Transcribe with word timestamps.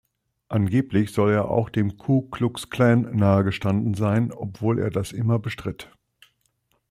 Angeblich 0.49 1.11
soll 1.13 1.29
er 1.33 1.51
auch 1.51 1.69
dem 1.69 1.95
Ku-Klux-Klan 1.99 3.15
nahegestanden 3.15 3.93
sein, 3.93 4.31
obwohl 4.31 4.79
er 4.79 4.89
das 4.89 5.11
immer 5.11 5.37
bestritt. 5.37 5.91